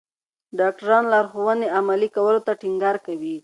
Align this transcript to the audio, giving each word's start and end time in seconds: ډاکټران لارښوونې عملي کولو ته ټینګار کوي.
ډاکټران 0.59 1.03
لارښوونې 1.13 1.67
عملي 1.77 2.09
کولو 2.15 2.39
ته 2.47 2.51
ټینګار 2.61 2.95
کوي. 3.05 3.35